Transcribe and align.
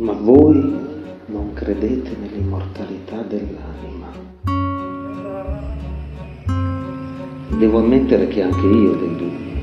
Ma 0.00 0.12
voi 0.12 0.54
non 1.26 1.52
credete 1.52 2.16
nell'immortalità 2.18 3.20
dell'anima. 3.20 4.08
Devo 7.58 7.78
ammettere 7.80 8.26
che 8.28 8.40
anche 8.40 8.66
io 8.66 8.92
ho 8.92 8.96
dei 8.96 9.16
dubbi. 9.16 9.58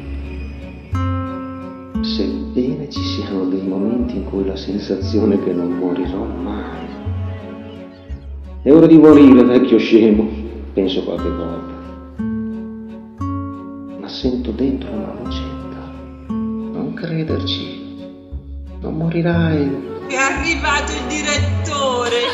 Sebbene 2.05 2.87
ci 2.91 3.01
siano 3.01 3.45
dei 3.45 3.67
momenti 3.67 4.17
in 4.17 4.25
cui 4.25 4.45
la 4.45 4.55
sensazione 4.55 5.43
che 5.43 5.51
non 5.53 5.71
morirò 5.71 6.23
mai. 6.23 6.85
È 8.61 8.71
ora 8.71 8.85
di 8.85 8.97
morire, 8.99 9.43
vecchio 9.43 9.79
scemo, 9.79 10.29
penso 10.71 11.03
qualche 11.03 11.29
volta. 11.31 11.73
Ma 13.99 14.07
sento 14.07 14.51
dentro 14.51 14.91
una 14.91 15.15
vocetta. 15.19 15.91
Non 16.27 16.93
crederci. 16.93 17.85
Non 18.81 18.97
morirai. 18.97 19.95
È 20.47 20.49
arrivato 20.49 20.93
il 20.93 21.03
direttore! 21.07 22.19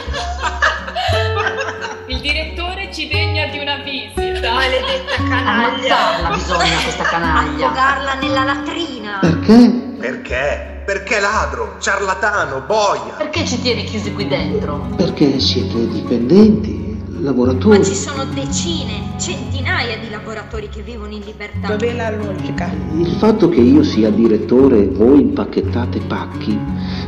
Il 2.05 2.20
direttore 2.20 2.94
ci 2.94 3.08
degna 3.08 3.48
di 3.48 3.58
una 3.58 3.77
visita. 3.77 4.54
Maledetta 4.54 5.16
canaglia! 5.16 6.18
Ammazzarla 6.20 6.30
bisogna 6.30 6.81
questa 6.84 7.04
canaglia. 7.05 7.66
Affogarla 7.66 8.13
nella 8.21 8.44
latrina. 8.44 9.18
Perché? 9.20 9.95
Perché? 9.98 10.84
Perché 10.85 11.20
ladro, 11.20 11.77
ciarlatano, 11.80 12.62
boia. 12.68 13.16
Perché 13.18 13.48
ci 13.48 13.59
tieni 13.59 13.84
chiusi 13.85 14.13
qui 14.13 14.27
dentro? 14.27 14.90
Perché 14.95 15.40
siete 15.40 15.88
dipendenti, 15.88 16.95
lavoratori. 17.20 17.80
Ma 17.80 17.84
ci 17.84 17.95
sono 17.95 18.26
decine, 18.26 19.13
centinaia 19.20 19.98
di 19.98 20.12
lavoratori 20.12 20.70
che 20.70 20.84
vivono 20.84 21.13
in 21.13 21.21
libertà. 21.21 21.70
Dov'è 21.70 21.95
la 21.95 22.12
logica? 22.12 22.70
Il 22.95 23.16
fatto 23.18 23.49
che 23.49 23.59
io 23.59 23.82
sia 23.82 24.12
direttore 24.12 24.82
e 24.82 24.88
voi 24.88 25.21
impacchettate 25.21 25.99
pacchi 26.02 26.59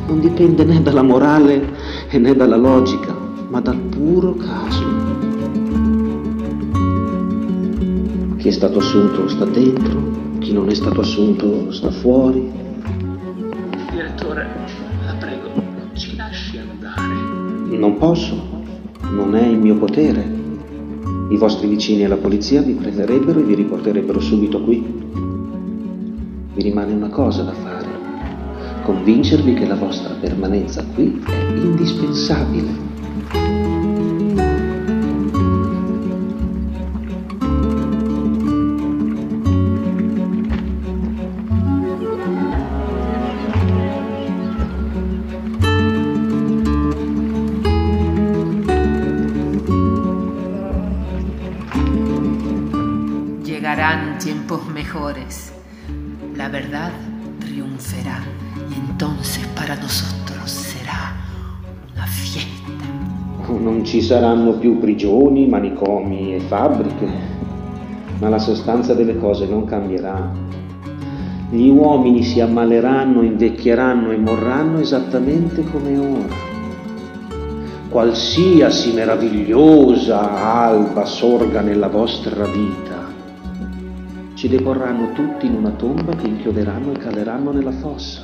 non 0.08 0.20
dipende 0.20 0.64
né 0.64 0.82
dalla 0.82 1.02
morale 1.02 1.74
e 2.10 2.18
né 2.18 2.35
dalla 2.35 2.57
logica, 2.57 3.16
ma 3.49 3.60
dal 3.60 3.77
puro 3.77 4.35
caso. 4.35 4.84
Chi 8.38 8.48
è 8.48 8.52
stato 8.52 8.80
assunto 8.80 9.27
sta 9.27 9.46
dentro, 9.46 9.99
chi 10.40 10.54
non 10.54 10.70
è 10.70 10.76
stato 10.76 11.02
assunto 11.02 11.71
sta 11.71 11.90
fuori. 11.90 12.52
Direttore, 13.91 14.48
la 15.05 15.13
prego, 15.15 15.49
ci 15.93 16.15
lasci 16.15 16.60
andare. 16.60 17.77
Non 17.77 17.98
posso, 17.98 18.40
non 19.10 19.35
è 19.35 19.46
in 19.46 19.62
mio 19.62 19.76
potere. 19.77 20.34
I 21.30 21.37
vostri 21.37 21.68
vicini 21.68 22.04
e 22.04 22.08
la 22.08 22.18
polizia 22.18 22.62
vi 22.62 22.74
prenderebbero 22.74 23.40
e 23.40 23.43
vi 23.43 23.55
riporterebbero 23.55 24.20
subito 24.20 24.62
qui. 24.62 25.04
Vi 26.54 26.62
rimane 26.62 26.93
una 26.93 27.10
cosa 27.10 27.41
da 27.41 27.54
fare, 27.54 27.87
convincervi 28.86 29.55
che 29.55 29.66
la 29.66 29.74
vostra 29.74 30.14
permanenza 30.14 30.86
qui 30.94 31.20
è 31.26 31.34
indispensabile. 31.55 32.84
Llegarán 53.44 54.20
tiempos 54.20 54.64
mejores. 54.68 55.52
La 56.36 56.49
verdad 56.49 57.15
triunfará 57.56 58.20
y 58.70 58.74
entonces 58.74 59.46
para 59.56 59.76
nosotros 59.76 60.52
será 60.52 61.16
una 61.94 62.06
fiesta. 62.06 62.52
Non 63.48 63.86
ci 63.86 64.02
saranno 64.02 64.58
più 64.58 64.78
prigioni, 64.80 65.48
manicomi 65.48 66.36
e 66.36 66.40
fabbriche, 66.42 67.08
ma 68.20 68.28
la 68.28 68.40
sostanza 68.40 68.94
delle 68.94 69.18
cose 69.18 69.48
non 69.48 69.64
cambierà. 69.64 70.34
Gli 71.50 71.70
uomini 71.70 72.24
si 72.24 72.42
ammaleranno, 72.42 73.22
invecchieranno 73.22 74.12
e 74.12 74.18
morranno 74.18 74.80
esattamente 74.80 75.64
come 75.64 75.98
ora. 75.98 76.54
Qualsiasi 77.88 78.92
meravigliosa 78.92 80.44
alba 80.44 81.06
sorga 81.06 81.62
nella 81.62 81.88
vostra 81.88 82.46
vita, 82.48 83.05
ci 84.35 84.50
deporranno 84.50 85.13
tutti 85.13 85.46
in 85.46 85.56
una 85.56 85.72
tomba 85.72 86.13
che 86.16 86.28
inchioderanno 86.28 86.91
e 86.91 86.97
caleranno 86.97 87.51
nella 87.51 87.72
fossa. 87.72 88.22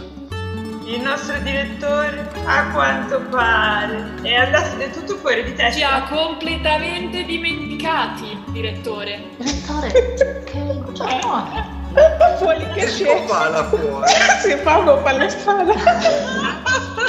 Il 0.85 1.01
nostro 1.01 1.39
direttore, 1.41 2.29
a 2.45 2.69
quanto 2.71 3.21
pare, 3.29 4.15
è 4.21 4.35
andato 4.35 4.75
del 4.75 4.91
tutto 4.91 5.15
fuori 5.15 5.41
di 5.43 5.51
Ci 5.51 5.55
testa. 5.55 5.89
ha 5.93 6.03
completamente 6.09 7.23
dimenticati, 7.23 8.25
direttore. 8.51 9.23
Direttore, 9.37 9.87
che 10.43 10.83
giorno 10.93 11.69
Fuori 12.37 12.65
che 12.73 12.87
scende! 12.87 13.27
fuori. 13.27 14.11
Si 14.41 14.55
fa 14.57 14.77
un 14.79 15.01
palestra. 15.01 15.63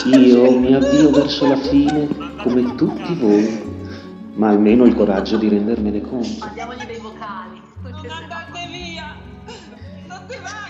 Io 0.04 0.58
mi 0.58 0.74
avvio 0.74 1.10
verso 1.10 1.48
la 1.48 1.56
fine 1.56 2.08
come 2.42 2.74
tutti 2.76 3.14
voi, 3.16 3.62
ma 4.34 4.48
almeno 4.50 4.84
ho 4.84 4.86
il 4.86 4.94
coraggio 4.94 5.38
di 5.38 5.48
rendermene 5.48 6.00
conto. 6.02 6.44
Andiamogli 6.44 6.82
¡Viva! 10.28 10.61